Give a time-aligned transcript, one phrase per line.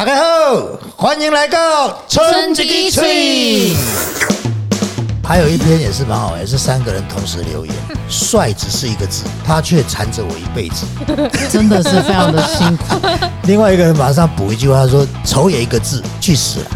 [0.00, 0.24] 大家好，
[0.96, 3.76] 欢迎来到春之之翠。
[5.22, 7.74] 还有一篇也是蛮好玩，也是三个人同时留言，
[8.08, 10.86] 帅只是一个字，他却缠着我一辈子。
[11.52, 12.96] 真的是非常的辛苦。
[13.44, 16.70] 另外一个人马上补一句话说，丑也一个字，去死了。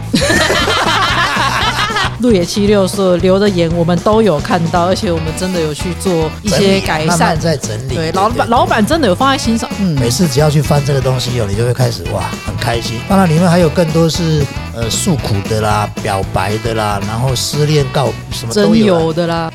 [2.25, 7.38] 路野七六所留的言，我们都有看到，而且我们真的有去做一些改善慢慢。
[7.38, 7.95] 在整理。
[7.95, 9.68] 对，老板老板真的有放在心上。
[9.79, 12.98] 嗯，每次只要去翻这个东西哦，你就会开始哇很开心。
[13.06, 14.42] 当然里面还有更多是
[14.74, 18.75] 呃诉苦的啦、表白的啦，然后失恋告什么都。
[18.75, 19.52] 有的啦。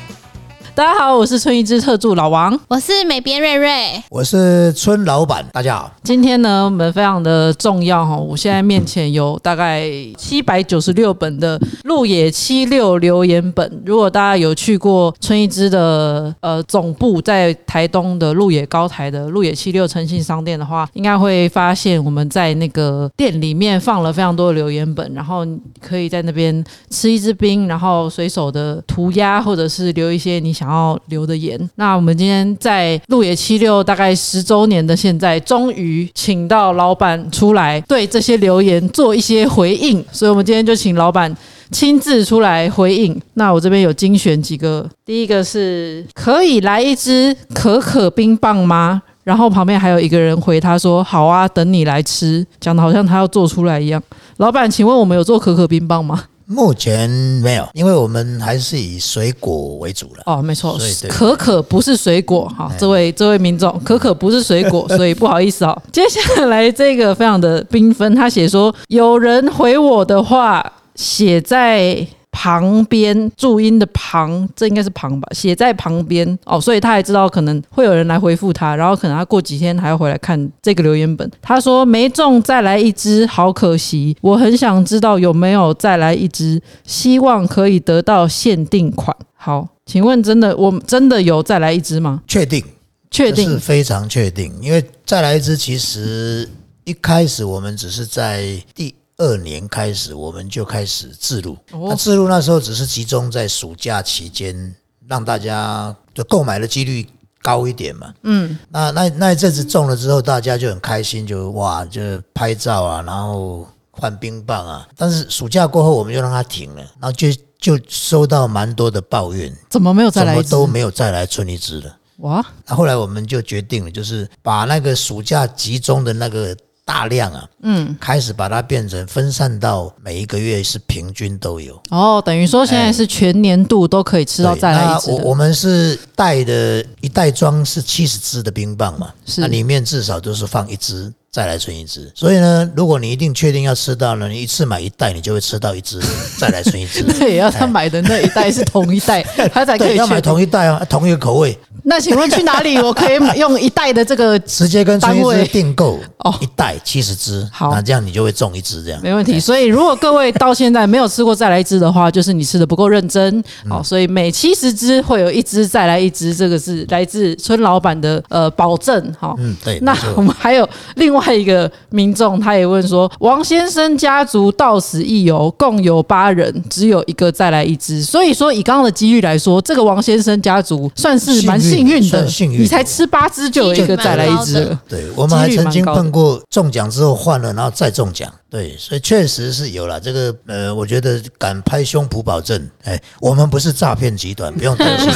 [0.80, 2.58] 大家好，我是春一之特助老王。
[2.66, 5.92] 我是美编瑞瑞，我是村老板，大家好。
[6.02, 13.82] 今天呢，我们非常的重要哈，我现在面前有大概七百九十六本的路野七六留言本。
[13.84, 25.46] 如果大家有去过春一之的呃总部在台东的路野高台的路野七六诚信商店的话，应该会发现我们在那个店里面放了非常多的留言本，然后
[25.78, 31.58] 可以在那边吃一支冰，然后随手的涂鸦或者是留一些你想要留的言。
[31.74, 41.36] 那我们今天在路野七六大概十周年的现在，终于请到老板出来对这些留言做一些回应，所以我们今天就请老板。
[41.72, 49.00] 亲自出来回应，那我这边有精选几个，第一个是可以来一支可可冰棒吗？
[49.22, 54.02] 然后旁边还有一个人回他说：“好啊，等你来吃。”讲的好像他要做出来一样。
[54.38, 56.24] 老板，请问我们有做可可冰棒吗？
[56.52, 60.22] 目前没有，因为我们还是以水果为主了。
[60.26, 60.76] 哦，没错
[61.08, 62.52] 可可不是水果。
[62.58, 65.82] 好，这位这位民众，可可不是水果， 所以不好意思哦。
[65.92, 72.04] 接下来这个非常的缤纷，他写说有人回我的话写在。
[72.32, 81.28] 旁边注音的旁，这应该是旁吧，写在旁边哦，所以他还知道可能会有人来回复他，然后可能他过几天还要回来看这个留言本。
[81.42, 89.14] 他说没中，再来一只，好可惜，我很想知道有没有再来一只，希望可以得到限定款。
[89.34, 92.22] 好，请问真的，我们真的有再来一只吗？
[92.28, 92.62] 确定，
[93.10, 96.48] 确定非常确定，因为再来一只，其实
[96.84, 101.56] 一开始我们只是在第二年开始，我们就开始自录。
[101.70, 104.74] 那自录那时候只是集中在暑假期间，
[105.06, 107.06] 让大家的购买的几率
[107.42, 108.14] 高一点嘛。
[108.22, 112.00] 嗯，那那那一阵子中了之后，大家就很开心，就哇，就
[112.32, 114.88] 拍照啊，然后换冰棒啊。
[114.96, 120.32] 但是暑假过后，我们就让它停了，然后就就收到蛮多的抱怨，怎么没有再来？
[120.34, 121.96] 怎么都没有再来春一支了。
[122.20, 126.54] 哇，那后来我们就决定了，就是把那个暑假集中的那个
[126.90, 131.80] 大量啊，嗯，开始把它变成分散到每一个月是平均都有。
[131.90, 135.12] 哦，等于说现在是全年度都可以吃到再来一支的。
[135.12, 141.12] 那我我们是带的一袋装是七十支的冰棒嘛，是那里面至少都是放一支。
[141.32, 146.02] 再来存一支，所以呢，如果你一定确定要吃到呢，你一次买一袋，你就会吃到一支，
[146.40, 147.04] 再来存一支。
[147.06, 149.22] 那也要他买的那一袋是同一袋，
[149.54, 151.56] 他才可以，要买同一袋啊，同一个口味，
[151.90, 154.38] 那请问去哪里我可以买用一袋的这个？
[154.46, 159.00] 直接跟春一单位订购哦一袋七十只，好那这样你就会中一只这样。
[159.02, 159.40] 没问题。
[159.40, 163.36] 所以如果各位到现在没有吃过再来一只的话，就是你吃的不够认真。
[163.64, 169.12] 嗯好，所以每七十只会有一只再来一只，这个是来自村老板的呃保证。
[169.18, 169.80] 好，嗯，对。
[169.80, 178.02] 那我们还有另外一个民众，他也问说，王先生家族到此一游，共有八人，只有一个再来一只。
[178.02, 184.80] 所以说，以刚刚的机遇来说，这个王先生家族算是蛮幸幸运运的，幸运你才吃八只就有一个再来一只了。
[184.88, 188.32] 对，我们还曾经碰过中奖之后换了，然后再中奖。
[188.48, 195.08] 对，所以确实是有了这个呃，我觉得敢拍胸脯保证，哎，我们不是诈骗集团，不用担心。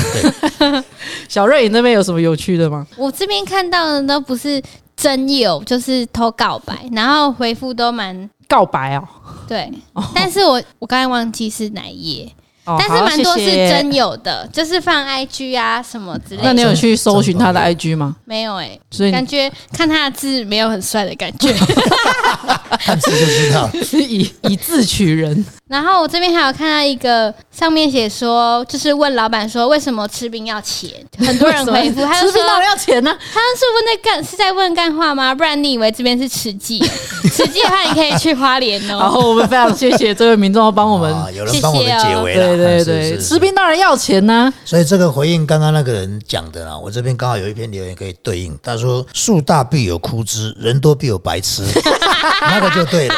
[0.58, 0.84] 对，
[1.28, 2.86] 小瑞，你那边有什么有趣的吗？
[2.96, 4.62] 我这边看到的都不是
[4.96, 9.02] 真有，就是偷告白，然后回复都蛮告白哦，
[9.48, 9.68] 对，
[10.14, 12.32] 但是我我刚才忘记是哪一页，
[12.64, 13.44] 哦但是蛮多是。
[13.44, 16.42] 真有的，就是放 IG 啊什么之类的。
[16.44, 18.16] 那你有去搜寻他的 IG 吗？
[18.24, 21.52] 没有哎、所以感觉看他的字没有很帅的感觉。
[22.80, 23.70] 看字就知道。
[23.82, 35.34] 是以以字取人，然后我这边还有看到一个上面写说，就是问老板说为什么吃冰要钱，很 多人回复，他就说吃冰当然要钱呢、他们是问在干是在问干话吗？
[35.34, 36.78] 不然你以为这边是吃鸡？
[37.32, 39.08] 吃鸡的话，你可以去花莲哦然哦。
[39.08, 42.46] 后我们非常谢谢这位民众帮我们，啊，有人帮我们解围了。
[42.48, 48.54] 对对对，是是吃冰当然要钱呢、所以这个回应刚刚那个人讲的啊，我这边刚好有一篇留言可以对应。
[48.62, 51.64] 他说：“树大必有枯枝，人多必有白痴。
[52.42, 53.14] ”那个就对了。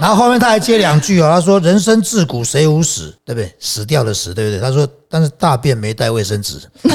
[0.00, 3.52] 然后后面他还接两句哦，他说：“人生生自古谁无死，对不对？
[3.58, 6.60] 死掉的死，对不对？”他说：“但是大便没带卫生纸。”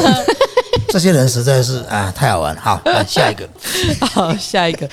[0.89, 2.55] 这些人实在是啊太好玩。
[2.55, 3.47] 好，下一个。
[4.07, 4.87] 好，下一个。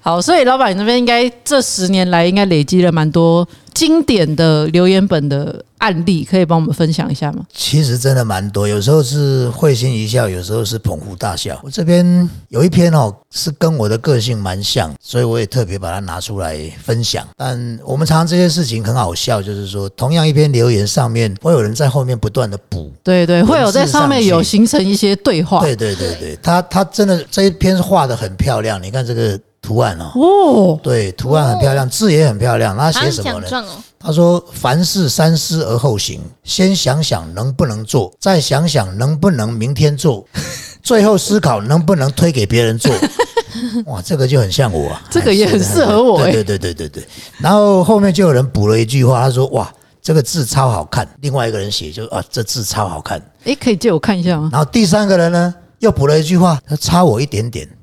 [0.00, 3.46] 好，所以老板你那边应该这十年来应该累积了蛮多
[3.78, 7.46] 经典的留言本的案例，可以帮我们分享一下吗？
[7.54, 11.56] 其实真的蛮多，有时候是会心一笑，有时候是捧腹大笑。
[11.62, 17.24] 我这边有一篇哦，是跟我的个性蛮像，所以我也特别把它拿出来分享。
[17.36, 22.92] 但我们常常这些事情很好笑，就是说，同样一篇留言上面，会有人在后面不断的补。
[23.04, 25.60] 对对，会有在上面有形成一些对话。
[25.60, 32.76] 对对对对，他他真的这一篇画的很漂亮，你看这个图案哦，哦，对，图案很漂亮，字也很漂亮。
[32.76, 33.62] 他写什么呢？
[34.00, 40.24] 他说：“凡事三思而后行，先想想能不能做，再想想能不能明天做，
[40.82, 42.94] 最后思考能不能推给别人做。
[43.86, 47.04] ”哇，这个就很像我、啊，这个也很适合我对对对对对。
[47.38, 49.68] 然后后面就有人补了一句话，他说：“哇，
[50.00, 53.20] 这个字超好看。”另外一个人写就啊，这字超好看。
[53.44, 54.48] 诶，可以借我看一下吗？
[54.52, 57.68] 然后第三个人呢，又补了一句话，他差我一点点。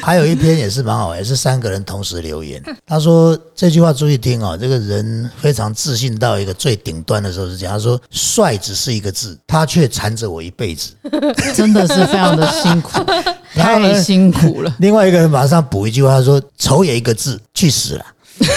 [0.00, 2.62] 还有一篇也是蛮好玩，也是三个人同时留言。
[2.86, 7.74] 他说这句话注意听哦，这个人非常自信到一个最顶端的时候是这样。
[7.74, 10.92] 他说：“帅只是一个字，他却缠着我一辈子。
[11.54, 13.04] 真的是非常的辛苦，
[13.54, 14.74] 太辛苦了”。
[14.80, 18.06] 另外一个人马上补一句话，他说：“丑也一个字，去死了。”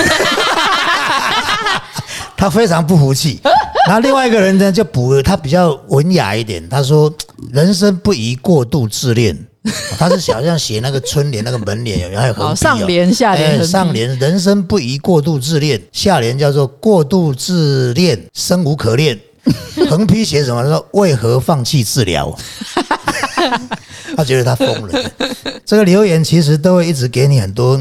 [2.37, 3.39] 他非常不服气。
[3.87, 7.11] 然后另外一个人呢，就补了，他比较文雅一点，他说
[7.51, 9.37] ：“人生不宜过度自恋。”
[9.97, 12.19] 他是想像写那个春联那个门联有没有？
[12.19, 19.19] 还有横，批哦上联下联上联人生不宜过度自恋，下联叫做过度自恋，生无可恋。
[19.89, 20.63] 横批写什么？
[20.63, 22.35] 他说为何放弃治疗？
[24.15, 25.11] 他觉得他疯了。
[25.65, 27.79] 这个留言其实都会一直给你很多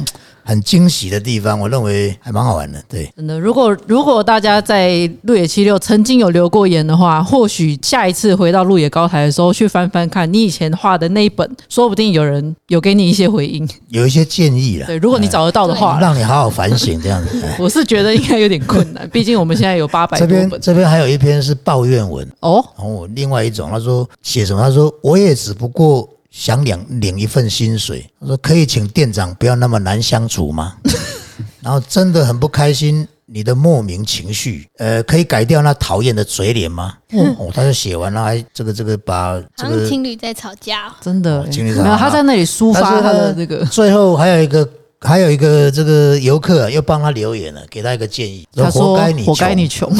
[0.51, 2.83] 很惊喜的地方，我认为还蛮好玩的。
[2.89, 13.69] 对，真的，如果如果大家在路野七六曾经有留过言的话，或许下一次回到路野高台的时候去翻翻看你以前画的那一本，说不定有人有给你一些回应。
[13.91, 17.41] 有一些建议了，对， 如果你找得到的话，让你好好反省这样子。
[17.45, 22.61] 哎 我是觉得应该有点困难，毕竟我们现在有八百这多本边这边还有一篇是抱怨文，哦。
[22.77, 24.61] 然后另外一种，他说写什么？
[24.61, 28.09] 他说我也只不过想领领一份薪水。
[28.21, 30.77] 他说可以请店长不要那么难相处吗？
[31.61, 36.95] 然后真的很不开心，你的莫名情绪，呃，可以改掉那讨厌的嘴脸吗？
[37.39, 40.93] 哦，他就写完了，还这个这个把这好情侣在吵架哦。
[41.01, 44.69] 真的、经理长没有，他在那里抒发他的这个，最后还有一个。
[45.03, 49.97] 还有一个这个游客、啊、又帮他留言了，给他一个建议，他说活该你活该穷你穷。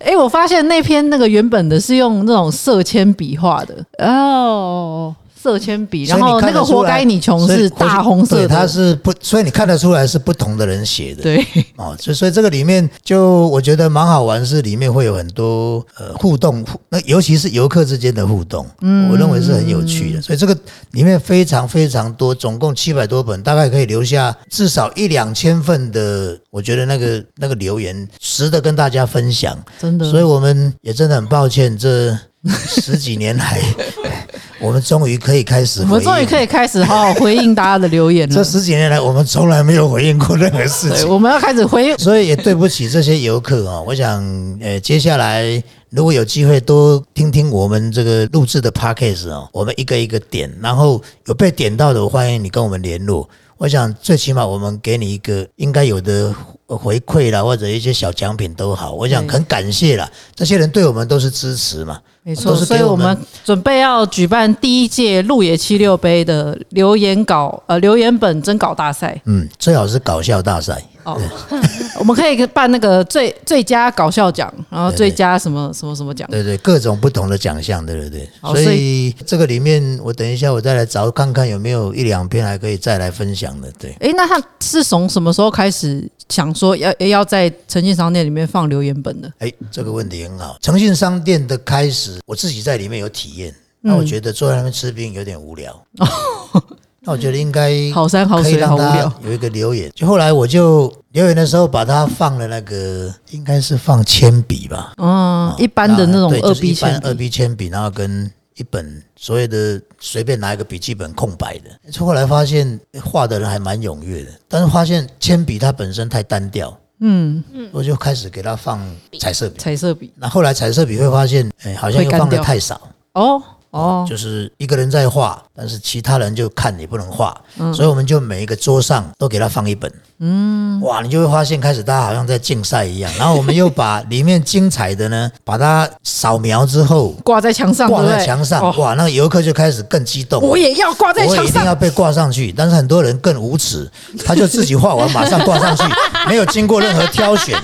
[0.00, 3.84] 哎、我发现那篇那个原本的是用那种色铅笔画的。
[3.98, 5.14] 哦，
[5.46, 11.22] 色铅笔，然后那个活该你穷是大红色对，的，它是不，所以你看得出来是不同的人写的。
[11.22, 11.46] 对，
[11.76, 20.20] 哦，所以所以这个里面就我觉得蛮好玩，是里面会有很多呃互动，那尤其是游客之间的互动，嗯，我认为是很有趣的。
[20.20, 20.56] 所以这个
[20.90, 29.56] 里面非常非常多，总共七百多本，大概可以留下至少一两千份的，我觉得那个那个留言值得跟大家分享。
[29.78, 30.10] 真的。
[30.10, 33.60] 所以我们也真的很抱歉，这十几年来，
[34.60, 36.44] 我们终于可以开始，我们终于可以。
[36.44, 38.44] 以开始好好回应大家的留言了这。
[38.44, 41.08] 十几年来，我们从来没有回应过任何事，情。
[41.08, 41.98] 我们要开始回应。
[41.98, 43.82] 所以也对不起这些游客哦。
[43.86, 44.22] 我想，
[44.60, 53.28] 呃，接下来如果有机会多听听我们这个录制的 podcast 哦，我们一个一个点，然后有被点到的，我欢迎你跟我们联络。
[53.58, 56.32] 我想最起码我们给你一个应该有的
[56.66, 58.92] 回馈啦，或者一些小奖品都好。
[58.92, 62.00] 我想很感谢啦，这些人对我们都是支持嘛。
[62.22, 70.82] 没错，所以我们准备要举办第一届路野七六杯的留言稿呃留言本征稿大赛嗯，最好是搞笑大赛。
[71.04, 71.16] 哦，
[72.00, 76.28] 我们可以办那个最最佳搞笑奖，然后最佳什么什么什么奖。
[76.28, 78.28] 对对，各种不同的奖项，对对对？
[78.40, 83.70] 好所以这个里面，我等一下我再来找看看有没有一两篇还可以再来分享的。
[83.78, 89.32] 对，诶，那他是从什么时候开始想说要要在诚信商店里面放留言本的？
[89.38, 90.56] 哎，这个问题很好。
[90.60, 95.80] 诚信商店的开始，我自己在里面有体验，那嗯我觉得坐在那边吃冰有点无聊。
[97.08, 99.88] 那我觉得应该好山好水好无聊有一个留言。
[99.94, 104.92] 就后来我就留言的时候，把它放了那个，应该是放铅笔吧。
[104.96, 111.70] 嗯，一般的那种二 B 一般二，B 铅笔，然后跟一本所谓的随便拿一个笔记本空白的。
[111.98, 118.80] 后来发现画的人还蛮踊跃的，但是发现铅笔它本身太单调，嗯，我就开始给他放
[119.20, 119.58] 彩色笔。
[119.58, 122.80] 彩色笔那后来彩色笔会发现，哎，好像又放的太少。
[123.12, 127.36] 哦，哦，就是一个人在画，但是其他人就看你不能画，
[127.74, 129.92] 所以我们就每一个桌上都给他放一本。
[130.18, 138.74] 嗯，哇，你就会发现开始大家好像在竞赛一样，然后我们又把里面精彩的呢， 把它扫描之后挂在墙上，挂在墙上，哦。
[138.78, 140.42] 哇，那个游客就开始更激动。
[140.42, 141.46] 我也要挂在我也墙上。
[141.46, 143.90] 一定要被挂上去，但是很多人更无耻，
[144.24, 145.82] 他就自己画完马上挂上去，
[146.26, 147.54] 没有经过任何挑选，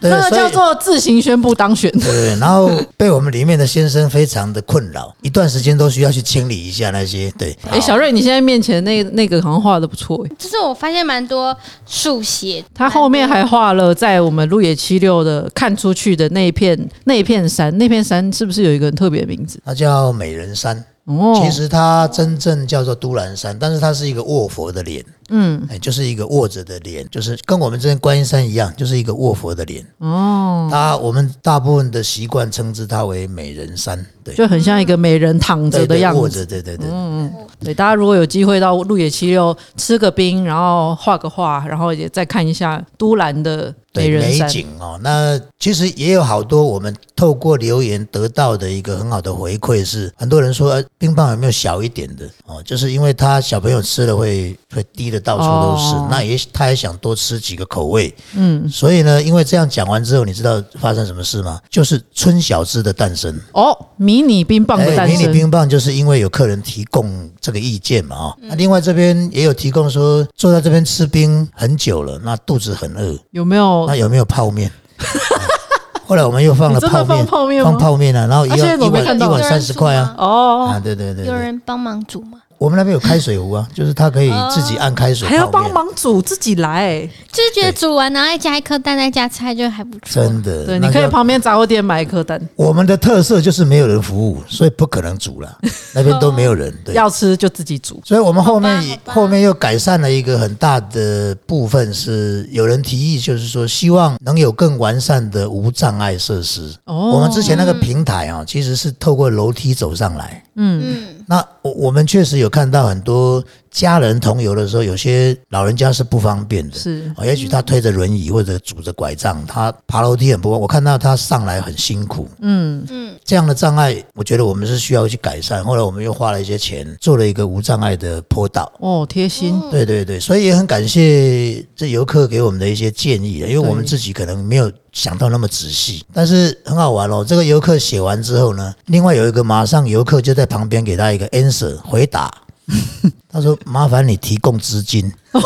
[0.00, 1.90] 对，那个叫做自行宣布当选。
[1.98, 7.30] 对，然后被我们里面的先生非常的困扰，一段时间都需要去清理一下那些。
[7.38, 10.36] 对，哎，小瑞，你现在面前那那个好像画的不错，哎。
[10.38, 19.60] 就是我发现蛮多速写，他后面还画了在我们路野七六的看出去的那一片那一片山，那片山是不是有一个很特别的名字？
[19.64, 29.84] 它叫美人山，哦，其实它真正叫做都兰山，但是它是一个卧佛的脸，嗯，哎，就是一个卧着的脸，就是跟我们这边观音山一样，就是一个卧佛的脸。
[29.98, 36.20] 哦，它我们大部分的习惯称之它为美人山，对，就很像一个美人躺着的样子。
[36.20, 36.86] 卧着，对对对。
[36.90, 44.48] 嗯对，大家如果有机会到鹿野七六吃个冰，然后画个画，然后也再看一下都兰的美对美人山。
[44.48, 61.60] 景哦，那其实也有好多我们透过留言得到的一个很好的回馈是，很多人说、呃、冰棒有没有小一点的哦，就是因为他小朋友吃了会会低的到处都是，哦那也他也想多吃几个口味，嗯，所以呢，因为这样讲完之后，你知道发生什么事吗？
[61.70, 63.38] 就是春小枝的诞生。
[63.52, 65.28] 哦，迷你冰棒的诞哎迷你。
[65.28, 73.96] 冰棒就是因为有客人提供这个意见嘛，哦，那另外这边也有提供说坐在这边吃冰很久了，那肚子很饿，有没有那？
[73.96, 74.70] 有没有泡面？
[76.06, 82.38] 后来我们又放了泡面，放泡面吗放泡面啊，然后一碗一碗三十块啊，哦啊，，对对对有，人帮忙煮吗？
[82.58, 87.08] 我们那边有开水壶啊，就是他可以自己按开水还要帮，忙煮，自己来。
[87.30, 90.22] 就是觉得煮完然后再加一颗蛋，再加菜就还不错。
[90.22, 95.58] 真的，对，你可以旁边杂货店买一颗蛋，我们的特色就是没有人服务，所以不可能煮了，
[95.92, 96.94] 那边都没有人，对。
[96.94, 98.00] 要吃就自己煮。
[98.04, 106.74] 所以我们后面后面又改善了一个很大的部分，是有人提议，就是说希望能有更完善的无障碍设施。
[106.84, 110.42] 哦我们之前那个平台啊，其实是透过楼梯走上来。
[110.58, 113.44] 嗯嗯，那我我们确实有看到很多
[113.76, 116.78] 家人同游的时候，有些老人家是不方便的。
[116.78, 122.26] 是哦，也许他推着轮椅或者拄着拐杖，他爬楼梯很不，我看到他上来很辛苦。
[122.40, 125.62] 嗯嗯这样的障碍，我觉得我们是需要去改善。
[125.62, 128.72] 后来我们又花了一些钱，做了一个无障碍的坡道。
[128.80, 129.60] 哦，贴心。
[129.70, 137.22] 对对对，所以也很感谢这游客给我们的一些建议，因为我们自己可能没有想到那么仔细，但是很好玩哦。
[137.22, 142.32] 这个游客写完之后呢，另外有一个马上游客就在旁边给他一个 answer 回答，
[143.30, 145.12] 他说：“麻烦你提供资金。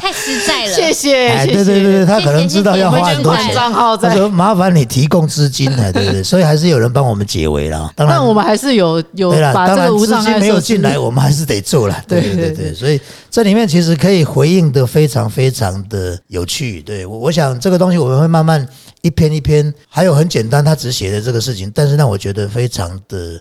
[0.00, 0.72] 太实在了。
[0.72, 1.44] 谢谢。
[1.46, 3.54] 对对对对，他可能知道要花很多钱。
[3.54, 7.92] 账号在，他说：“麻烦你提供资金。”哎，对对对，所以还是有人帮我们解围了。
[7.94, 12.02] 当然但，我们还是有有对了，把这当然资个无障碍金没有进来，我们还是得做了。
[12.08, 12.98] 对对对对对对对，所以
[13.30, 16.80] 这里面其实可以回应的非常非常的有趣。
[16.80, 18.66] 对我，我想这个东西我们会慢慢
[19.02, 23.38] 一篇一篇，还有很简单，他只写的这个事情，但是让我觉得非常的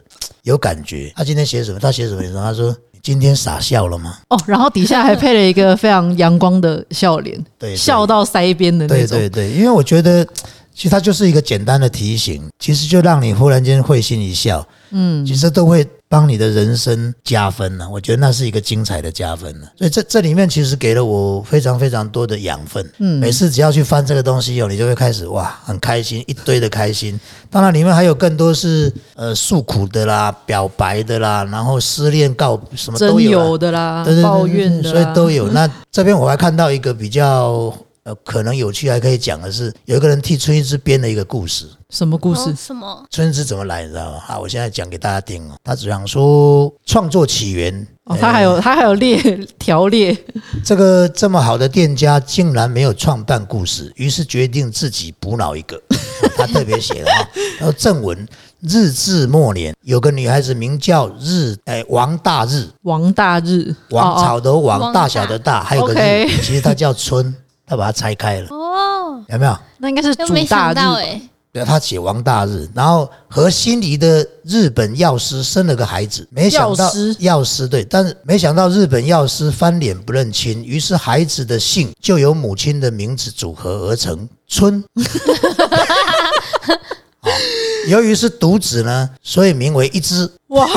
[0.50, 1.12] 有感觉。
[1.16, 1.80] 他今天写什么？
[1.80, 2.22] 他写什么？
[2.34, 9.18] 他说：“你今天傻笑了吗哦，然后底下还配了一个非常阳光的笑脸，对对笑到腮边的？”那种。
[9.18, 10.26] 对对对，因为我觉得
[10.74, 14.68] 其实它就是一个简单的提醒，其实就让你忽然间会心一笑。
[14.92, 22.84] 嗯，其实都会帮你的人生加分呢、我觉得那是一个精彩的加分呢、所以这这里面其实给了我非常非常多的养分。
[22.98, 27.20] 嗯，每次只要去翻这个东西哦，你就会开始哇，很开心，一堆的开心。
[27.52, 35.48] 当然里面还有更多是呃诉苦的啦、表白的啦，然后失恋告什么都有有的啦，对对对抱怨的啦，所以都有。
[35.50, 37.72] 那这边我还看到一个比较
[38.10, 41.68] 呃可能有趣还可以讲的是，有一个人替春一枝编了一个故事。
[41.92, 42.54] 什么故事哦？
[42.58, 43.06] 什么？
[43.12, 44.20] 春之怎么来，你知道吗？
[44.20, 45.56] 好，我现在讲给大家听哦。
[45.64, 49.20] 他只想说创作起源，哦，他还有他还有列
[49.58, 50.16] 条列，
[50.64, 55.78] 这个这么好的店家竟然没有创办故事，于是决定自己补脑一个。
[55.78, 55.82] 哦
[56.36, 58.26] 他特别写了哈，然后正文
[58.62, 67.36] 日治末年，有个女孩子名叫日哎王大日，王大日，王哦草的王，王大小的大，还有个日，其实它叫春，
[67.70, 69.56] 他把它拆开了，哦，有没有？
[69.78, 71.22] 那应该是都没主大想到日，哎，
[71.52, 77.16] 对，他写王大日，然后和心仪的日本药师生了个孩子，没想到药师。
[77.20, 84.84] 药师对，但是没想到日本药师翻脸不认亲，于是孩子的姓就由母亲的名字组合而成春。
[87.30, 87.36] 啊，
[87.88, 90.30] 由于是独子呢，所以名为一枝。
[90.50, 90.68] 哇，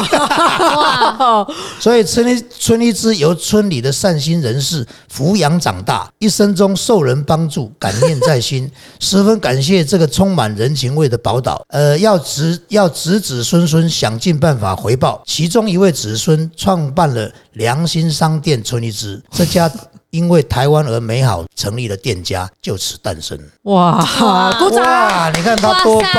[1.81, 11.65] 所以村一村一枝由村里的善心人士抚养长大，一生中受人帮助，感念在心， 十分感谢这个充满人情味的宝岛。
[11.69, 15.23] 呃，要子要子子孙孙想尽办法回报。
[15.27, 19.73] 其中一位子孙创办了良心商店村一枝，这家
[20.12, 23.38] 因为台湾而美好成立的店家就此诞生。
[23.62, 23.97] 哇，
[24.59, 24.85] 鼓掌！
[24.85, 26.12] 哇，你看他多棒！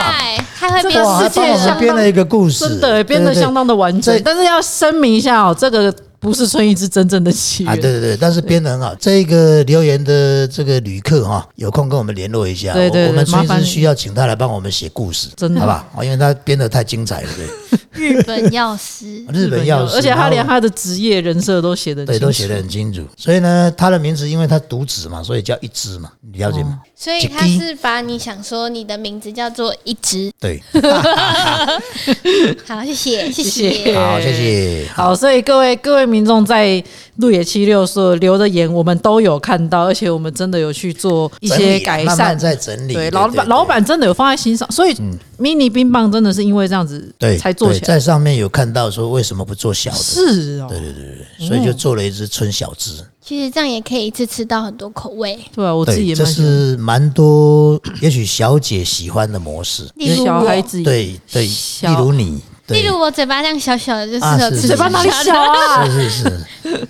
[0.59, 5.93] 太会编哇，还世界上帮我们编了一个故事，真的编得相当的完整，但是要声明一下哦，这个
[6.24, 8.96] 不是春一之真正的起啊，对对对，但是编的很好。
[8.96, 12.72] 这个留言的这个旅客哈，有空跟我们联络一下。
[12.72, 15.86] 对对对我我们麻烦随时需要请他来帮我们写故事，真的好吧？
[15.96, 17.46] 哦因为他编的太精彩了，对。
[17.94, 23.06] 日本药师，日本药师，而且他连他的职业人设都写的对都写的很清楚。
[23.15, 26.80] 所以呢，他的名字因为他独子嘛，所以叫一枝嘛，你了解吗？
[26.96, 30.32] 所以他是把你想说你的名字叫做一只。
[30.39, 30.60] 对，
[32.65, 33.96] 好，谢谢，谢谢谢。
[33.96, 34.88] 好，谢谢。
[34.96, 36.82] 好，所以各位各位民众在
[37.15, 42.39] 路野七六所留的言，我们都有看到，而且我们真的有去做一些改理啊慢慢善。
[42.39, 42.93] 在整理。
[42.93, 44.93] 对，老板老板真的有放在心上，所以
[45.39, 47.88] mini 冰棒真的是因为这样子对对才做起来。
[47.88, 53.03] 在上面有看到说为什么不做小的，是哦对对对，所以就做了一只春小枝。
[53.25, 56.25] 其实这样也可以一次吃到很多口味，对啊，我自己也，这。
[56.25, 59.88] 是蛮多也许小姐喜欢的模式。
[59.96, 65.86] 例如，小孩子对对，小例如你，对例如我嘴巴这样小小的，就适合吃嘴巴哪里小啊？
[65.86, 66.24] 是是
[66.63, 66.88] 是，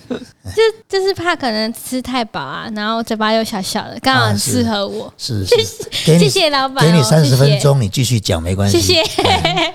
[0.54, 5.12] 就就是怕可能吃太饱啊，然后嘴巴又小小的，刚好适合我。
[5.18, 5.56] 是是，
[6.06, 8.80] 给谢谢老板哦，给你三十分，钟，你继续讲没关系。
[8.80, 9.22] 谢谢，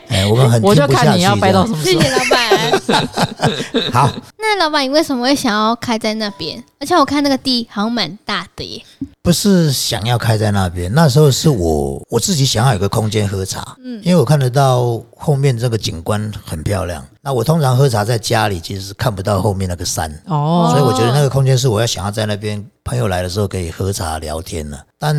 [0.07, 2.15] 哎，我们很 我就看你要掰到什这么时候谢谢。
[2.15, 2.49] 老板。
[3.91, 6.63] 好，那老板，你为什么会想要开在那边？
[6.79, 8.81] 而且我看那个地好像蛮大的耶。
[9.21, 17.05] 不是想要开在那边，那时候是我我自己想要有个空间喝茶，嗯，因为我看得到后面这个景观很漂亮。
[17.29, 24.83] 那我通常喝茶在家里其实是看不到后面那个山，哦，所以我觉得那个空间是我要想要在那边朋友来的时候可以喝茶聊天的。
[24.97, 25.15] 但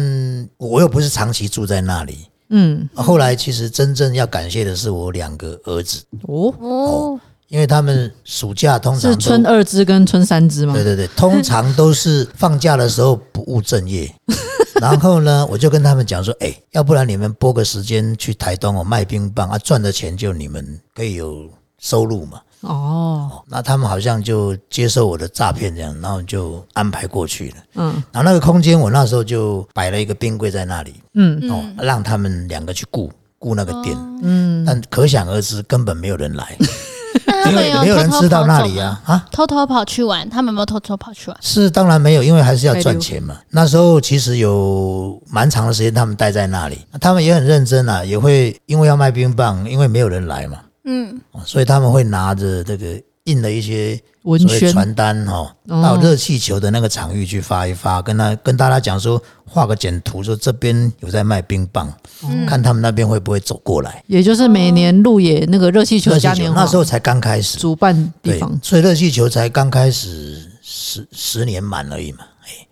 [0.56, 2.26] 我又不是长期住在那里。
[2.48, 10.82] 嗯，后来其实真正要感谢的是我两个儿子，哦，哦，因为他们暑假通常是春二支跟春三支吗对？
[10.82, 14.12] 对对，通常都是放假的时候不务正业。
[14.82, 21.48] 然后呢，我就跟他们讲说，哎，要不然你们拨个时间去台东哦卖冰棒啊，赚的钱就你们可以有
[21.80, 22.40] 收入嘛。
[22.60, 27.56] 哦，那他们好像就接受我的诈骗这样，然后就安排过去了。
[27.76, 33.96] 嗯然后那个空间，我那时候就摆了一个冰柜在那里，嗯哦，让他们两个去顾顾那个店。
[34.22, 36.54] 嗯，但可想而知，根本没有人来，
[37.48, 39.26] 因为没有人知道那里啊啊！
[39.32, 41.38] 偷偷跑去玩，他们有没有偷偷跑去玩？
[41.40, 43.38] 是当然没有，因为还是要赚钱嘛。
[43.48, 54.72] 那时候其实有蛮长的时间，他们待在那里，他们也很认真啊，也会因为要卖冰棒，因为没有人来嘛，嗯，哦所以他们会拿着这个印了一些文宣。
[54.72, 55.82] 传单哦，哦。
[55.82, 61.92] 到热气球的那个场域去发一发，跟他跟大家讲说，画个简图，说这边有在卖冰棒，
[62.24, 64.02] 嗯看他们那边会不会走过来。
[64.06, 72.20] 也就是每年路野那个热气球热气球嘉年华那时候才刚开始，主办地方，，所以热气球才刚开始十十年满而已嘛。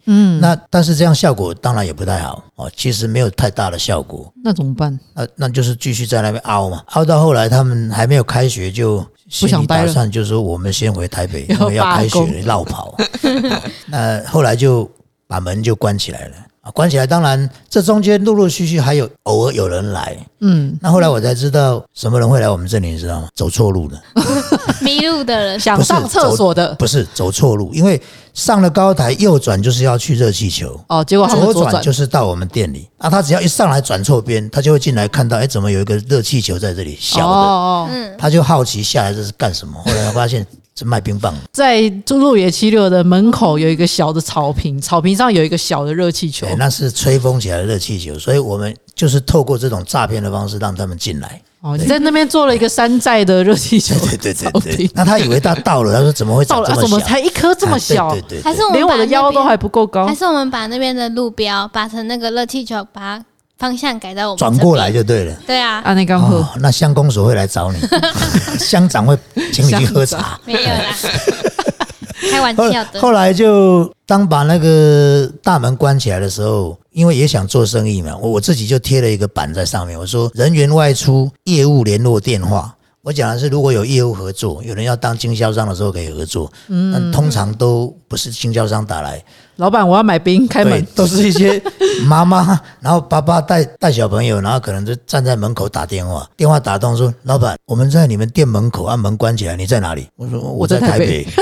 [0.07, 4.33] 嗯，那但是这样效果当然也不太好哦，其实没有太大的效果。
[4.43, 4.99] 那怎么办？
[5.15, 12.97] 那那就是继续在那边凹嘛，凹到后来他们还没有开学就心里打不想待了算就说我们先回台北， 要因为要开学绕跑。
[13.87, 14.91] 那后来就
[15.27, 16.35] 把门就关起来了
[16.69, 17.07] 啊，关起来。
[17.07, 23.29] 当然这中间陆陆续续还有偶尔有人来，嗯，那后来我才知道什么人会来我们这里，你知道吗？
[23.35, 23.99] 走错路的。
[24.83, 28.01] 迷路的人，想上厕所的不是走错路，因为
[28.35, 32.89] 上了高台右转就是要去热气球，哦，结果他左转就是到我们店里。
[32.99, 37.25] 啊，他只要一上来转错边，他就会进来看到，哎，怎么有一个热气球在这里小的？
[37.27, 39.75] 哦哦，嗯，他就好奇下来这是干什么？
[39.85, 40.47] 后来他发现
[40.79, 51.43] 是卖冰棒，在路野七六的门口有一个小的草坪，草坪上有一个小的热气球对，，那是吹风起来的热气球，所以我们就是透过这种诈骗的方式让他们进来。
[51.61, 57.01] 哦，你在那边做了一个山寨的热气球 对对草对对，，那他以为他到了，他说怎么会到了啊怎么？
[57.01, 58.11] 才一颗这么啊小？
[58.13, 60.15] 对对对对还是我们连我的把那边腰都还不够高还。
[60.15, 63.25] 是我们把那边的路标把成那个热气球，把它
[63.59, 64.91] 方向改到我们转过来。
[64.91, 65.35] 就对了。
[65.47, 67.79] 对啊，啊，那刚好哦，那乡公所会来找你，
[68.59, 69.19] 乡长会
[69.53, 70.39] 请你去喝茶。
[70.45, 70.85] 没有啦，
[72.31, 73.01] 开玩笑的。
[73.01, 82.75] 后来就当把那个大门关起来的时候，因为也想做生意嘛，我我自己就贴了一个板在上面，我说人员外出，业务联络电话。
[83.09, 89.25] 我讲的是如果有业务合作，有人要当经销商的时候可以合作，嗯，但通常都不是经销商打来，
[89.57, 91.59] 老板，我要买冰，开对门，，都是一些
[92.05, 101.27] 妈妈，然后爸爸带带小朋友，然后可能就站在门口打电话，电话打通说：“老板，我们在你们店门口，把门关起来，你在哪里？”我说：“我在台北。”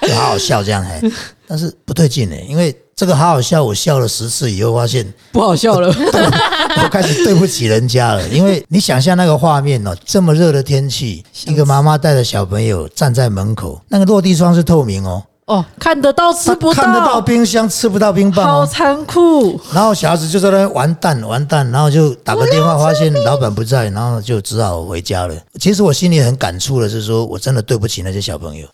[0.00, 1.12] 就好好笑这样嘿，
[1.46, 5.88] 但是不对劲呢，因为这个好好笑，我笑了十次以后，发现不好笑了。
[6.84, 18.66] 我开始对不起人家了，因为你想象那个画面哦，这么热的天气，一个妈妈带着小朋友站在门口，那个落地窗是透明哦，哦，看得到吃不到看得到到，冰箱，吃不到冰棒好哦。
[18.70, 19.58] 残酷。
[19.72, 25.34] 然后小孩子就在那边完蛋完蛋，然后就打个电话，发现老板不在，然后就只好回家了。
[25.58, 28.68] 其实我心里很感触的是说，我真的对不起那些小朋友。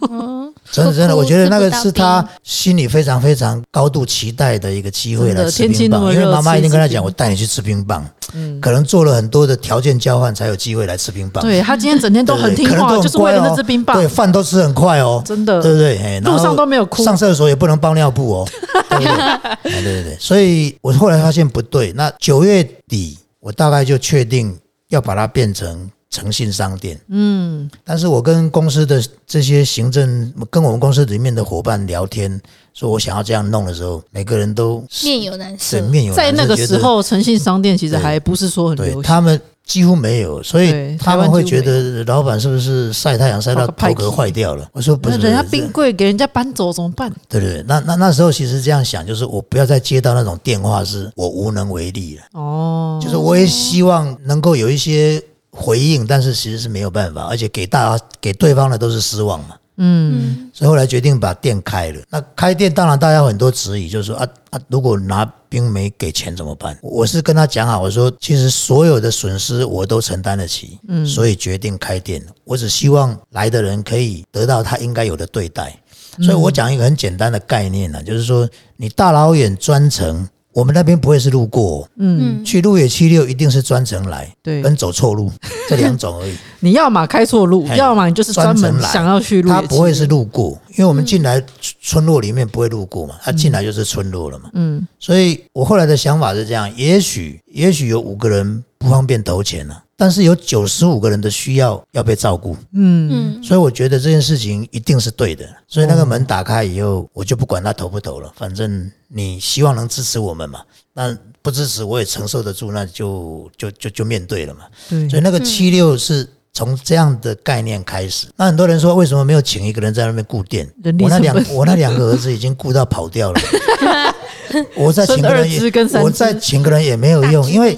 [0.70, 11.42] 真的真的，我觉得那个是他心里非常非常高度期待的一个机会来吃冰棒，因为妈妈一定跟他讲，我带你去吃冰棒，嗯可能做了很多的条件交换才有机会来吃冰棒。
[11.42, 14.08] 对他今天整天都很听话，就是为了那支冰棒对，。
[14.08, 16.20] 饭都吃很快哦，真的对不对？
[16.20, 18.48] 路上都没有哭上厕所也不能包尿布哦，
[18.90, 19.12] 对不对？
[19.20, 21.92] 哎对对对，所以我后来发现不对。
[21.92, 24.56] 那九月底，我大概就确定
[24.88, 26.98] 要把它变成诚信商店。
[27.08, 32.40] 嗯，但是我跟公司的这些行政，跟我们公司里面的伙伴聊天，
[32.72, 35.80] 说我想要这样弄的时候，每个人都面有难色。
[35.82, 39.02] 面有在那个时候，诚信商店其实还不是说很流行。
[39.02, 44.68] 他们几乎没有，所以他们会觉得老板是不是晒太阳晒到头壳坏掉了？
[44.72, 47.12] 我说不是，那人家冰柜给人家搬走怎么办？
[47.28, 52.22] 对对对，那那那时候其实这样想，就是我不要再接到那种电话，是我无能为力了。
[52.32, 55.20] 哦，就是我也希望能够有一些
[55.56, 59.56] 回应，但是其实是没有办法，而且给大家给对方的都是失望嘛。
[59.78, 62.00] 嗯，所以后来决定把店开了。
[62.08, 66.78] 那开店当然大家有很多质疑，就是说啊啊，如果拿冰没给钱怎么办？
[66.80, 72.24] 我是跟他讲好，我说其实所有的损失我都承担得起，嗯，所以决定开店。
[72.44, 75.78] 我只希望来的人可以得到他应该有的对待。
[76.22, 80.26] 所以我讲一个很简单的概念呢、就是说你大老远专程。
[80.56, 84.62] 我们那边不会是路过、哦，嗯，去路野七六一定是专程来，对。
[84.62, 85.30] 跟走错路
[85.68, 86.34] 这两种而已。
[86.60, 91.44] 你要么开错路，要么你就是专门想要去路他不会是路过，因为我们进来
[91.82, 94.48] 村落里面不会路过嘛，他进来就是村落了嘛。
[94.54, 102.56] 嗯，所以我后来的想法是这样：也许也许有五个人不方便投钱了、但是有九十五个人的需要要被照顾。
[102.72, 105.48] 嗯，所以我觉得这件事情一定是对的。
[105.66, 110.60] 所以那个门打开以后，我就不管他投不投了，反正你希望能支持我们嘛。
[110.92, 114.60] 那不支持我也承受得住，那就就就就面对了嘛。
[114.88, 118.26] 对所以那个七六是从这样的概念开始。
[118.36, 120.66] 那很多人说，为什么没有请一个人在那边顾店
[121.00, 123.40] 我那两我那两个儿子已经顾到跑掉了，
[124.76, 125.60] 我再请个人也
[126.02, 127.76] 我再请个人也没有用，因为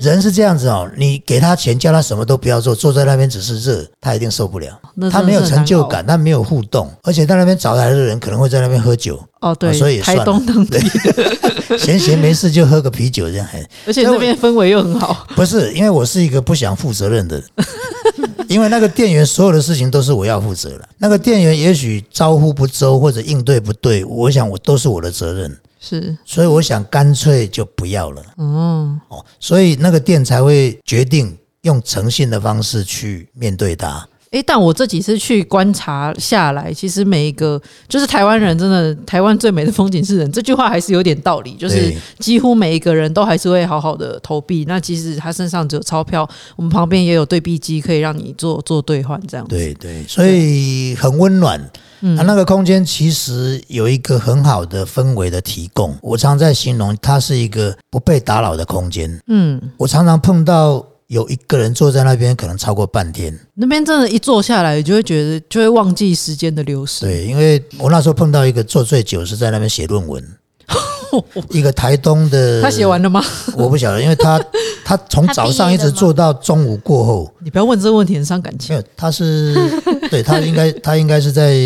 [0.00, 4.78] 人是这样子哦，你给他钱，叫他什么都不要做，坐在那边只是热，他一定受不了。
[5.10, 10.24] 他没有成就感，他没有互动，而且在那边找来的人可能会在那边喝酒，哦，对，所以也台算了。
[10.24, 10.78] 东当地，
[11.78, 13.46] 闲闲没事就喝个啤酒这样。
[13.46, 15.26] 还而且那边氛围又很好。
[15.36, 17.44] 不是，因为我是一个不想负责任的人，
[18.48, 20.88] 因为那个店员所有的事情都是我要负责了。
[20.98, 25.56] 那个店员也许招呼不周或者应对不对，我想我都是我的责任，
[25.88, 28.22] 是，所以我想干脆就不要了。
[28.36, 34.08] 哦，哦，所以那个店才会决定用诚信的方式去面对它。
[34.30, 41.54] 诶，但我这几次去观察下来，其实每一个就是台湾人真的，台湾最美的风景是人，这句话还是有点道理。
[41.54, 49.54] 就是对几乎每一个人都还是会好好的投币，那即使他身上只有钞票，我们旁边也有对币机可以让你做做兑换，这样子。
[49.54, 51.60] 对对，所以很温暖。
[52.00, 55.96] 啊，那个空间其实有一个很好的氛围的提供。
[56.02, 59.18] 我常在形容它是一个不被打扰的空间。
[59.28, 63.38] 嗯，我常常碰到有一个人坐在那边，可能超过半天。
[63.54, 67.06] 那边真的，一坐下来，就会觉得就会忘记时间的流逝。
[67.06, 70.22] 对，因为我那时候碰到一个坐最久是在那边写论文，
[71.50, 73.22] 一个台东的，他写完了吗？
[73.56, 74.44] 我不晓得，因为他
[74.84, 78.74] 他从早上一直做到中午过后，你不要问这个问题，很伤感没情。
[78.74, 79.54] 有，他是
[80.10, 81.56] 对他应该他应该是在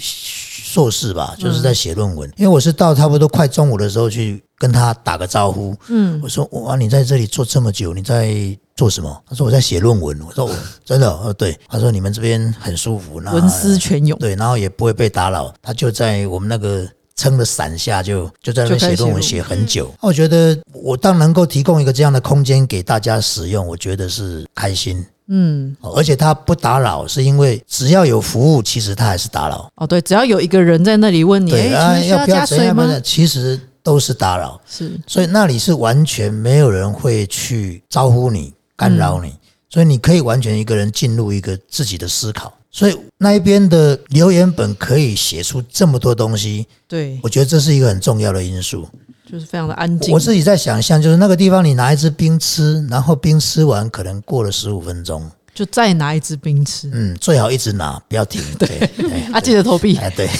[0.00, 2.30] 硕士吧，就是在写论文。
[2.36, 8.34] 因为我是到差不多快中午的时候去跟他打个招呼，嗯，我说哇，你在这里坐这么久，你在
[8.78, 9.22] 做什么？
[9.28, 10.16] 他说我在写论文。
[10.24, 10.54] 我说我
[10.86, 11.58] 真的，哦对。
[11.68, 14.16] 他说你们这边很舒服，那文思泉涌。
[14.20, 15.52] 对，然后也不会被打扰。
[15.60, 16.86] 他就在我们那个
[17.16, 19.92] 撑的伞下就，就在那写论文，写写很久。
[20.00, 25.04] 我觉得我当能够提供一个这样的空间给大家使用，我觉得是开心。
[25.30, 29.68] 嗯，哦而且他不打扰，是因为只要有服务，其实他还是打扰。
[29.74, 32.72] 哦，对，只要有一个人在那里问你，要不要加水？
[33.02, 34.58] 其实都是打扰。
[34.66, 39.34] 是，所以那里是完全没有人会去招呼你、干扰你，
[39.68, 42.54] 所以你可以完全一个人进入一个自己的思考。
[42.70, 48.88] 所以那一边的留言本可以写出这么多东西，对，我觉得这是一个很重要的因素。
[49.30, 50.18] 就是非常的安静我。
[50.18, 58.40] 自己在想象，就是那个地方你拿一支冰吃，然后冰吃完可能过了十五分钟，就再拿一支冰吃，嗯，最好一直拿，不要停。
[58.56, 58.68] 对，
[59.10, 59.96] 哎啊，记得投币。
[59.96, 60.30] 哎，对。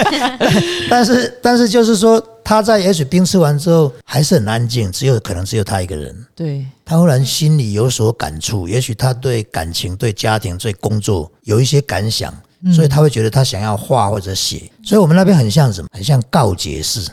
[0.88, 6.26] 但是，但是就是说，他在也许冰吃完之后还是很安静，只有可能只有他一个人。
[6.34, 12.32] 对，他忽然心里有所感触，也许他对感情、对家庭、对工作有一些感想，
[12.74, 14.62] 所以他会觉得他想要画或者写。
[14.82, 15.88] 所以我们那边很像什么？
[15.92, 17.06] 很像告解式。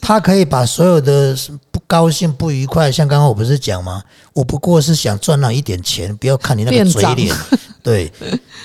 [0.00, 1.36] 他可以把所有的
[1.72, 4.00] 不高兴、不愉快，像刚刚我不是讲吗？
[4.36, 7.34] 我不过是想赚那一点钱，不要看你那个嘴脸。
[7.82, 8.12] 对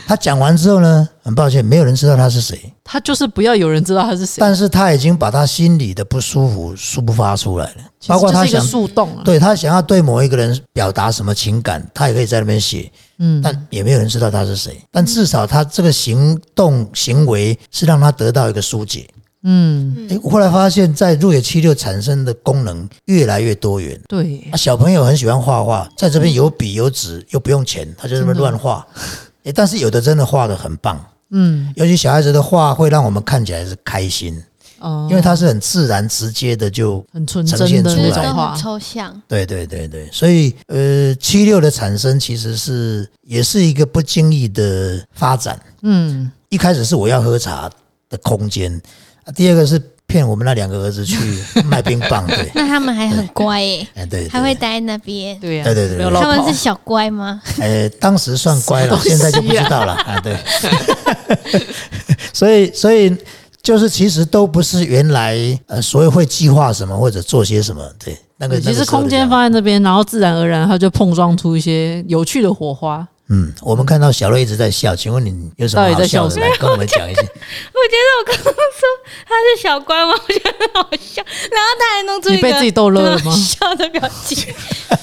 [0.05, 2.73] 他讲完之后呢，很抱歉，没有人知道他是谁。
[2.83, 7.75] 他就是不要有人知道他是谁，但是他已经把他心里的不舒服抒发出来了，
[8.07, 9.21] 包括他想树洞啊。
[9.23, 14.77] 对他想要对某一个人表达什么情感，他也可以在那边写，嗯，但也没有人知道他是谁。
[14.91, 19.07] 但至少他这个行动行为是让他得到一个疏解。
[19.43, 23.99] 嗯，诶，我后来发现，在入野七六产生的功能越来越多元。
[24.07, 24.47] 对。
[24.51, 28.85] 啊，，小朋友很喜欢画画，在这边有笔有纸又不用钱，他就这么乱画。
[29.43, 34.39] 诶，但是有的真的画的很棒，嗯，尤其小孩子的画会让我们看起来是开心，
[34.77, 38.55] 哦，因为它是很自然直接的就很纯呈真的现出来。
[38.55, 39.19] 抽象。
[39.27, 45.59] 对对对对，所以呃，七六的产生其实是也是一个不经意的发展。
[45.81, 47.67] 嗯，一开始是我要喝茶
[48.07, 48.79] 的空间，
[49.25, 51.17] 啊第二个是骗我们那两个儿子去
[51.63, 55.39] 卖冰棒，对，那他们还很乖耶，哎对，对还会待在那边。
[55.39, 57.41] 对呀，对对对他们是小乖吗？
[57.59, 60.19] 呃，当时算乖了，现在就不知道了啊。
[60.19, 60.35] 对，
[62.33, 63.15] 所以所以
[63.61, 73.07] 就是其实都不是原来呃所谓会计划什么或者做些什么，对，那个，其实空间放在那边，然后自然而然它就碰撞出一些有趣的火花。
[73.33, 76.35] 嗯，我们看到小瑞一直在笑，请问你有什么好笑的？
[76.41, 77.21] 来跟我们讲一下。
[77.23, 78.53] 我觉得我刚刚说
[79.25, 80.11] 他是小乖吗？
[80.27, 84.53] 我觉得很好笑，然后他还弄出一个你被自己逗乐了吗很好笑的表情。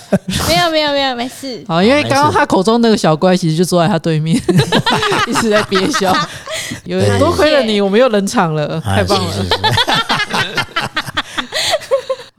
[0.46, 1.64] 没有没有没有，没事。
[1.66, 4.36] 好，因为没刚刚他口中那个小乖，其实就坐在他对面，
[5.26, 6.14] 一直在憋笑。
[6.84, 9.30] 有对多亏了你，我们又冷场了，太棒了。
[9.30, 9.87] 啊是是是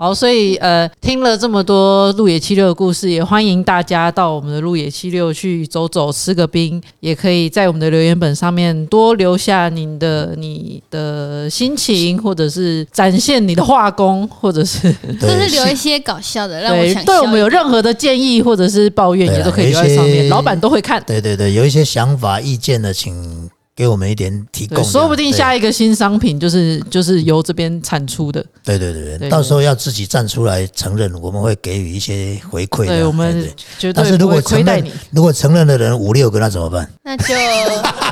[0.01, 21.03] 好，所以呃，听了这么多路野七六的故事，也欢迎大家到我们的路野七六去走走，吃个冰，也可以在我们的留言本上面多留下您的你的心情，或者是展现你的画工，或者是 对就是留一些搞笑的，让我对想对我们有任何的建议或者是抱怨，啊也都可以留在上面，老板都会看。
[21.05, 24.83] 对对对，有一些想法、意见的，请给我们一点提供。
[24.83, 28.41] 说不定下一一个新商品就是就是由这边产出的。
[28.63, 32.87] 对对对对对，到时候要自己站出来承认，我们会给予一些回馈的。
[32.87, 33.49] 对我们
[33.93, 36.89] 但是如对不会果承认亏待你。，如果承认的人五六个，那怎么办？
[37.03, 37.25] 那就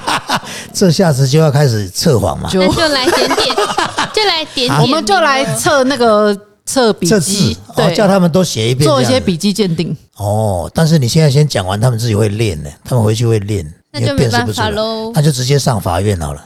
[0.73, 3.55] 这下子就要开始测谎嘛，就那就来点点，
[4.13, 9.95] 就来点我们就来测那个测笔测字记，哦，对，叫他们都写一遍，做一些笔记鉴定。
[10.17, 10.69] 哦。
[10.73, 15.11] 但是你现在先讲完，他们自己会练的，他们回去会练，那就没办法喽。
[15.13, 16.43] 那就直接上法院好了。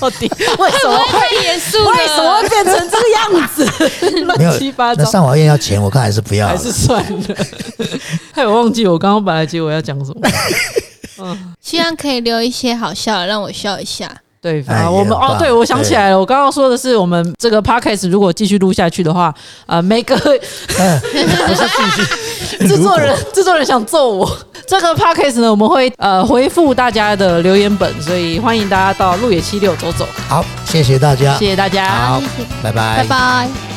[0.00, 0.26] 到底
[0.58, 3.66] 为什么会太严肃，为什么会变成这个样子？
[4.24, 6.56] 乱七八，糟，那上法院要钱，我看还是不要了。
[6.56, 7.36] 还是算了。
[8.32, 10.20] 害 我忘记我刚刚本来结果要讲什么。
[11.18, 14.10] 嗯希望可以留一些好笑的，让我笑一下。
[14.42, 19.34] 对，哎啊，我们哦，对，我想起来了，我刚刚说的是，我们这个 podcast 如果继续录下去的话，
[19.66, 24.38] 呃，每个呃不是继续 制作人制作人想揍我。
[24.66, 31.88] 这个 podcast 呢，我们会呃回复大家的留言本，所以欢迎大家到路野七六走走，好，谢谢大家，谢谢大家。
[31.88, 33.69] 好谢谢，拜拜拜拜。